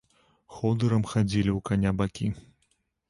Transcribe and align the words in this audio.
Ходырам 0.55 1.03
хадзілі 1.11 1.51
ў 1.57 1.59
каня 1.71 1.91
бакі. 2.01 2.27